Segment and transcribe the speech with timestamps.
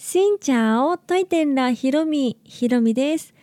[0.00, 2.38] しんちゃおといてんらひろみ。
[2.44, 3.34] ひろみです。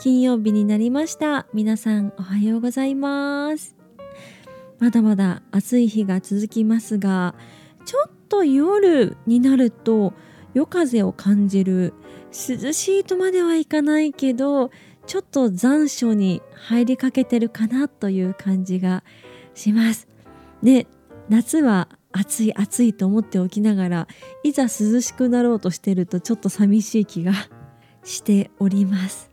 [0.00, 1.46] 金曜日になりました。
[1.52, 3.76] 皆さんおはようございます。
[4.78, 7.34] まだまだ暑い日が続きますが
[7.84, 10.14] ちょっと夜になると
[10.54, 11.92] 夜風を感じる
[12.32, 14.70] 涼しいとまではいかないけど
[15.06, 19.04] ちょっと残暑に入りかけてるかなという感じが
[19.52, 20.08] します。
[20.62, 20.86] で
[21.28, 24.08] 夏は暑い暑いと思っておきながら
[24.42, 27.32] いざ涼しくなろうとしてるとちょっと寂しい気が
[28.04, 29.30] しております。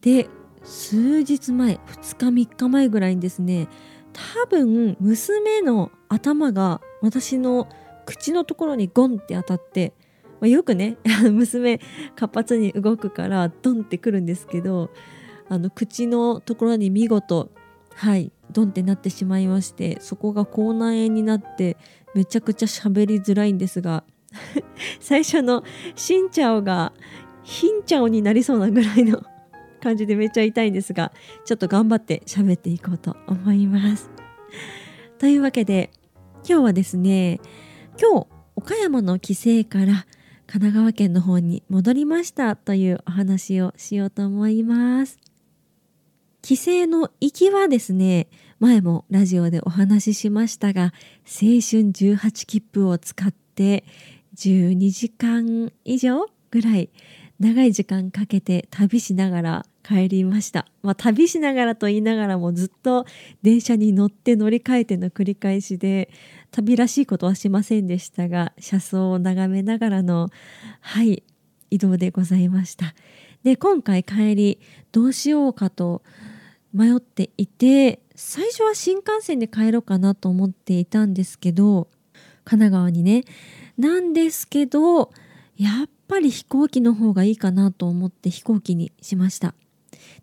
[0.00, 0.28] で
[0.64, 3.68] 数日前2日3日前ぐらいにですね
[4.12, 7.68] 多分娘の頭が私の
[8.06, 9.92] 口のところにゴンって当たって
[10.40, 10.98] ま、よくね
[11.32, 11.80] 娘
[12.16, 14.90] 活発に動くからドンってくるんですけど
[15.48, 17.50] あの口のところに見事
[17.94, 21.76] はいドンってなってしまいましてそこが口内炎になって
[22.14, 24.04] めちゃくちゃ喋りづらいんですが
[25.00, 25.64] 最初の
[25.94, 26.92] 「しんちゃお」が
[27.42, 29.22] 「ひんちゃお」になりそうなぐらいの
[29.80, 31.12] 感じでめっちゃ痛いんですが
[31.44, 34.10] ちょっと頑張って喋っていこうと思います。
[35.18, 35.90] というわけで
[36.48, 37.40] 今日はですね
[38.00, 40.06] 今日岡山の帰省から
[40.46, 45.31] 神奈川県の方に戻りましたというお話をしようと思います。
[46.42, 48.26] 帰省の行きはですね
[48.58, 50.82] 前もラジオでお話ししましたが
[51.24, 53.84] 青春18切符を使って
[54.36, 56.90] 12時間以上ぐらい
[57.38, 63.06] 長い時間かけて旅しながら帰りました、まあ、旅しながらと言いながらもずっと
[63.42, 66.10] 電車に乗って乗り換えての繰り返しで
[66.50, 70.28] 旅らしいことはしませんでしたが車窓を眺めながらの
[70.80, 71.22] はい
[71.70, 72.94] 移動でございました。
[73.44, 74.60] で今回帰り
[74.92, 76.02] どうしようかと
[76.72, 81.88] 迷っていて最初は新幹線で帰ろうかなと思っていたんですけど
[82.44, 83.24] 神奈川にね
[83.78, 85.12] なんですけど
[85.56, 89.54] やっぱり飛行機の方がいいかなと思って飛行機にしました。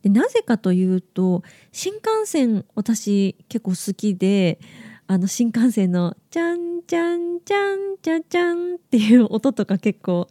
[0.01, 4.59] でなぜかというと新幹線私結構好きで
[5.07, 10.27] あの新幹線の「チャンチャンチャンチャチャン」っていう音とか結構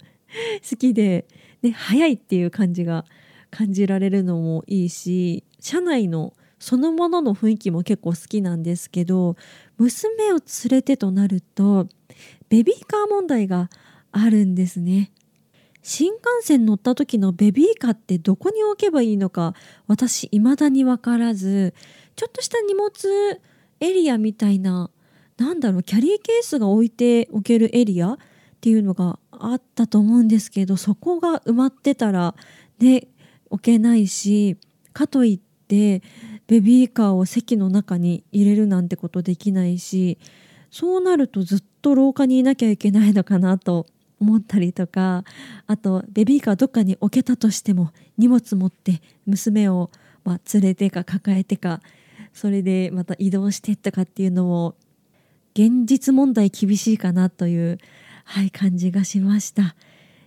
[0.70, 1.26] 好きで、
[1.62, 3.04] ね、速いっていう感じが
[3.50, 9.36] 感じられるのもいいし車内のそのものの雰囲気も結構好きなんですけど
[9.76, 11.86] 娘を連れてとなると
[12.48, 13.70] ベビーカー問題が
[14.10, 15.12] あるんですね。
[15.82, 19.54] 新幹線乗った時のベビーカーってどこに置けばいいのか
[19.86, 21.72] 私未だに分からず
[22.16, 22.90] ちょっとした荷物
[23.80, 24.90] エリアみたいな
[25.38, 28.16] なんだろうキャリーケースが置いておけるエリアっ
[28.60, 32.34] ていうのがあったと思うんですけどそこが埋まってたら
[32.80, 33.06] ね
[33.48, 34.58] 置けないし
[34.92, 40.18] かといってベビーカーを席の中に入れるなんてことできないし
[40.70, 43.86] そうなるとずっと廊下にいなきゃいけないのかなと
[44.20, 45.24] 思ったりとか
[45.66, 49.90] あとベビーカーどっかに置けたとしても荷物持って娘を、
[50.24, 51.80] ま、連れてか抱えてか
[52.32, 54.74] それでまた移動してとかっていうのも
[55.54, 57.78] 現実問題厳しいかなという、
[58.24, 59.74] はい、感じがしました。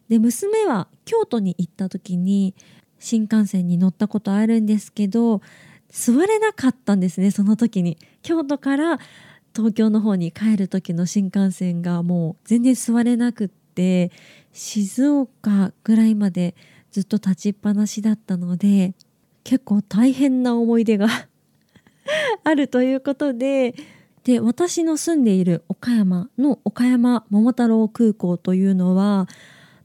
[0.10, 2.54] で娘は京都に行った時に
[3.02, 5.42] 新幹線に乗ったことあるんですけど
[5.90, 7.98] 座れなかったんですねその時に。
[8.22, 9.00] 京都から
[9.54, 14.12] 東京の方に帰る時の新幹線がもう全然座れなくって
[14.54, 16.56] 静岡ぐらいまで
[16.92, 18.94] ずっと立ちっぱなしだったので
[19.44, 21.08] 結構大変な思い出が
[22.46, 23.76] あるということで
[24.24, 29.28] で私の住んでいる岡山の岡山桃太郎空港というのは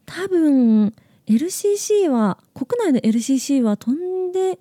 [0.04, 0.94] 多分
[1.26, 4.58] LCC は国内の LCC は飛んで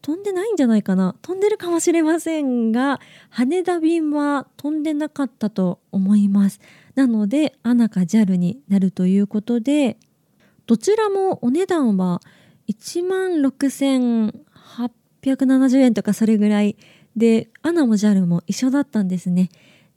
[0.00, 1.16] 飛んでないんじゃないかな。
[1.22, 6.60] 飛んでるかもしれませんが羽田便は飛んでなかったと思います。
[6.94, 9.96] なので ANA か JAL になるということで
[10.66, 12.20] どちらもお値段は
[12.68, 16.76] 1万6870円とかそれぐらい
[17.16, 19.48] で ANA も JAL も一緒だったんですね。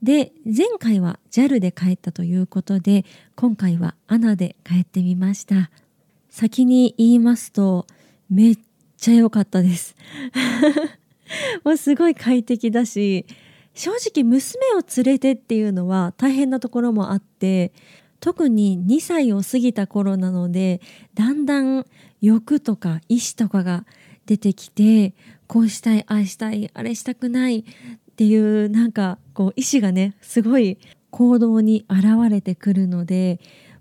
[0.01, 3.03] で前回は JAL で帰ったということで
[3.35, 5.69] 今回は ANA で帰ってみました。
[6.37, 7.87] 先に言いますと
[8.29, 8.59] めっ
[8.95, 9.95] ちゃ良かったです。
[11.65, 13.25] もうすごい快適だし
[13.73, 17.73] 正直娘を連れてっていうのは大変なところもあって
[18.19, 20.79] 特に2歳を過ぎた頃なので
[21.15, 21.87] だんだん
[22.21, 23.87] 欲とか意志とかが
[24.27, 25.15] 出てきて
[25.47, 27.63] こうしたいああしたいあれしたくないっ
[28.15, 30.77] ていうなんかこう意志がねすごい
[31.09, 33.39] 行動に現れてくるので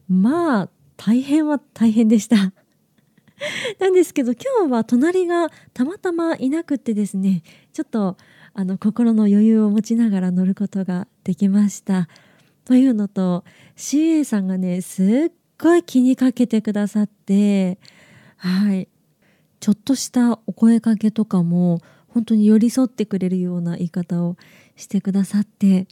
[0.09, 2.53] まあ大変は大変でした。
[3.81, 8.17] なんですけど今日は隣がたまたまいなくってですねちょっと
[8.55, 12.09] あの心の余裕を持ちながら乗ることができました。
[12.65, 13.45] というのと
[13.77, 17.79] CA さんがねすっごい気にかけてくださって
[18.37, 18.89] はい。
[19.61, 24.37] ちょっとしたお声かけとかも本当に寄り添ってくれるような言い方を
[24.77, 25.89] してくださって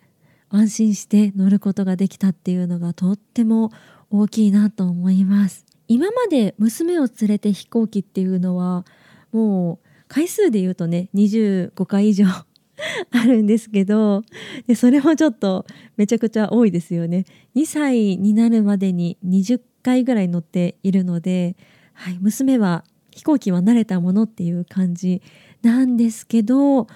[0.48, 3.72] 安心して乗ることができたっていうのがとっても
[4.16, 5.66] 大きいなと思います。
[5.88, 8.84] 今まで娘を連れて飛行機っていうのは
[9.32, 12.26] もう回数で言うとね25回以上
[13.10, 14.22] あるんですけど
[14.66, 15.66] でそれもちょっと
[15.96, 17.24] めちゃくちゃ多いですよね。
[17.56, 21.56] 2歳になるまでに20回ぐらい乗っているので、
[21.92, 25.22] はい、娘は飛行機は慣れたものっていう感じ
[25.62, 26.86] なんですけど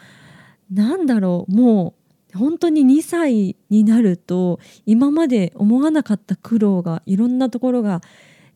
[0.71, 1.98] なんだろうもう
[2.39, 8.01] 本当に2歳になると今まで思わなかった苦労がいろんなところが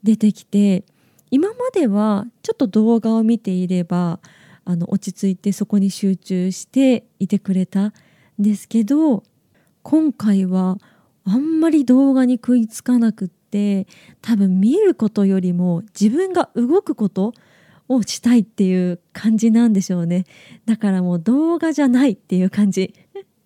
[0.02, 0.84] 出てきて
[1.31, 4.20] 今まではちょっと動画を見ていれば
[4.64, 7.93] あの落ち着いてそこに集中していてくれたん
[8.38, 9.25] ですけど
[9.82, 10.78] 今回は
[11.25, 13.87] あんまり動画に食いつかなくって
[14.20, 17.32] 多分見ることよりも自分が動くこと
[17.88, 20.25] をしたいっていう感じなんでしょうね。
[20.67, 22.94] だからもう動画じゃないっていう感じ。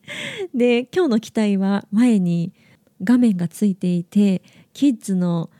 [0.54, 2.52] で今日の機体は前に
[3.02, 4.42] 画面がついていて
[4.72, 5.50] キッズの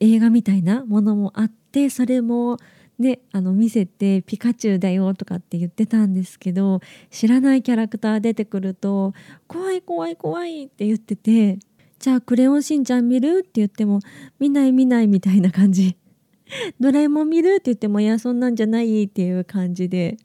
[0.00, 2.58] 映画みたいなものもあってそれも
[2.98, 9.14] ね、あの見せて「ピカチュウだよ」とかって言ってたんですけど知らないキャラクター出てくると
[9.48, 11.58] 「怖い怖い怖い」って言ってて
[11.98, 14.00] 「じゃあクレヨンしんちゃん見る?」って言っても
[14.38, 15.96] 「見ない見ない」みたいな感じ
[16.78, 20.18] 「ドラえもん見る?」って言っても「いやそんなんじゃない」っていう感じで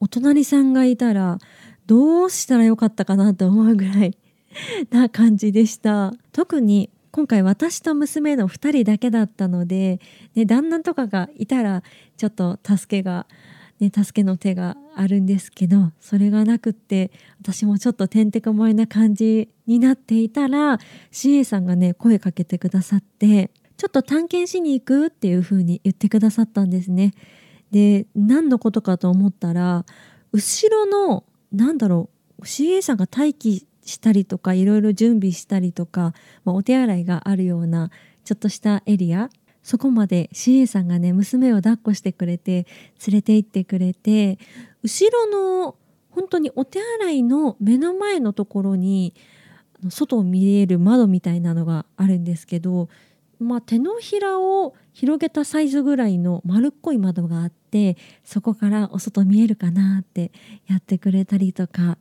[0.00, 1.38] お隣さんがいたら
[1.92, 4.16] どうしたらよかったかなと思うぐらい
[4.90, 10.00] な感じでした特に今回私と娘の2人だけだったので、
[10.34, 11.82] ね、旦那とかがいたら
[12.16, 13.26] ちょっと助けが、
[13.78, 17.10] ね、助けの手があるんですけどそれがなくって
[17.42, 20.78] 私もちょっとてんてこまいな感じになっていたら
[21.10, 27.12] CA さんがね声かけてくださってちょっと探検しに行くっていう風に言ってくださったんですね。
[27.70, 29.84] で何のことかと思ったら
[30.32, 32.42] 後ろのなんだろう。
[32.42, 36.14] CA さんが待機したりとかいろいろ準備したりとか、
[36.44, 37.90] まあ、お手洗いがあるような
[38.24, 39.30] ちょっとしたエリア。
[39.62, 42.66] そこまで CA さんがね娘を抱っこしてくれて
[43.06, 44.38] 連れて行ってくれて
[44.82, 45.26] 後ろ
[45.64, 45.76] の
[46.10, 49.14] 本当にお手洗いの目の前のところに
[49.88, 52.88] 外を見える窓みたいなのがあるんですけど、
[53.38, 60.30] まあ、手のひらを広げたサイズぐらいの丸っこい窓があってそこからお外見えるかなって
[60.68, 61.96] やってくれたりとか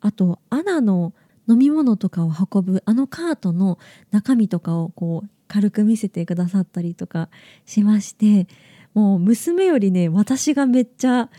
[0.00, 1.14] あとアナの
[1.48, 3.78] 飲み物とかを運ぶあのカートの
[4.10, 7.28] 中身とかをこう軽く見せてくださったりとか
[7.64, 8.46] しまして
[8.94, 11.30] もう娘よりね私がめっちゃ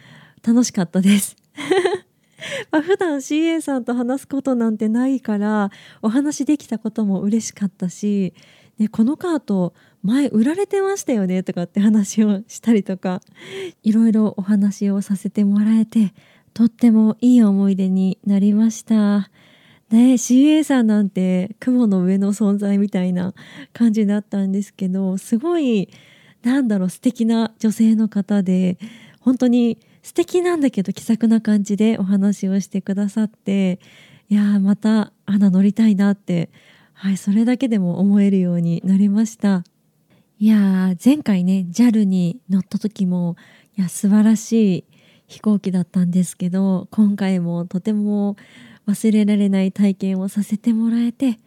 [0.44, 1.36] 楽しかったです。
[2.72, 5.69] まあ普段 CA さんと話すことなんてないから
[6.02, 8.34] お話できたことも嬉しかったし、
[8.78, 9.74] ね、このカート
[10.04, 13.22] 前売られてましたよねとかって話をしたりとか
[13.84, 16.14] いろいろお話をさせてもらえて
[16.54, 19.30] とってもいい思い出になりました。
[19.90, 23.34] ね CA さんなんて雲の上の存在みたいな
[23.74, 25.90] 感じだったんですけどすごい
[26.44, 28.78] なんだろう素敵な女性の方で
[29.20, 33.80] 本当に素敵なんだけど気さくな感じでお話をしてくださって
[34.30, 36.50] いやまた花乗りたいなって
[37.01, 39.63] はいそれだけでも思えるようになりました。
[40.38, 43.36] いや前回ね JAL に乗った時も
[43.75, 44.86] いや素晴らしい
[45.25, 48.36] 飛行機だったんですけど今回もとても
[48.88, 51.39] 忘れられない体験をさせてもらえて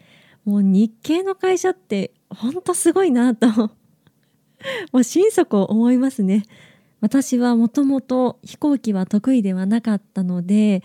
[0.44, 3.46] もう日系の会社ってほんとすごいなと。
[4.90, 6.42] もう心底思いますね。
[7.00, 10.82] 私はもともと飛行機は得意ではなかったので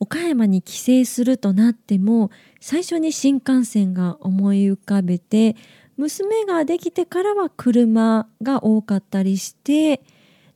[0.00, 5.56] 岡山に帰省するとなっても最初に新幹線が思い浮かべて
[5.96, 10.00] 娘ができてからは車が多かったりして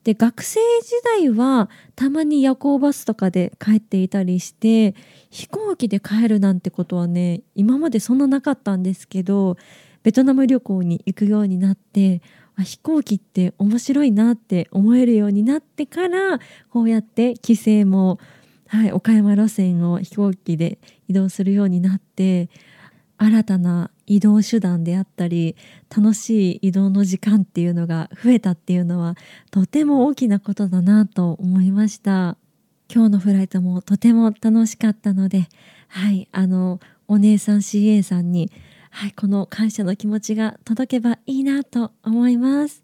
[0.05, 4.95] で学生時代はたまに夜行バスとかで帰っていたりして
[5.31, 9.57] 飛行機で帰るなんてことはね今までそんななかったんですけど
[10.03, 12.21] ベトナム旅行に行くようになって
[12.57, 16.39] あ飛行機って面白いなって思えるようになってから
[16.71, 18.19] こうやって帰省も、
[18.73, 22.49] はい、岡山路線を飛行機で移動するようになって
[23.19, 25.57] 新たな移動手段であったり
[25.95, 29.14] 楽しい移動の時間っていうのが増えたっていうのは
[29.50, 32.38] とても大きなことだなと思いました。
[32.91, 35.49] 今日のフライトもとても楽しかったので
[35.88, 38.50] はいあのお姉さん CA さんに
[38.91, 42.83] はいこの感謝の気持ちが届けばいいなと思います。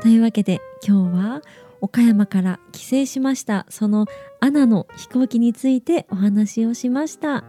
[0.00, 1.42] というわけで今日は
[1.84, 3.66] 岡山から帰省しました。
[3.68, 4.06] その
[4.40, 7.44] アナの飛行機についてお話をしました。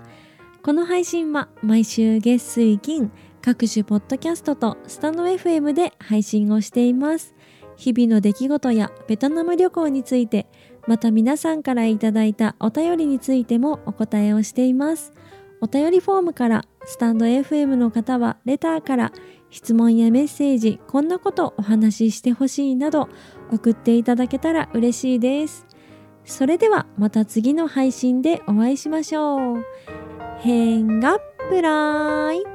[0.61, 7.33] この配信は毎週月水金各種ポッドキャストとスタンド FM で配信をしています。
[7.77, 10.47] 日々の出来事やベトナム旅行について
[10.85, 15.13] また皆さんからいただいたお便りについてもお答えをしています。
[15.61, 19.13] お便りフォームからスタンド FM の方はレターから
[19.49, 23.07] 質問やメッセージこんなことお話ししてほしいなど
[23.51, 25.65] 送っていただけたら嬉しいです
[26.25, 29.63] それではまた次の配信でお会いしましょう。
[30.39, 32.54] 変がプライ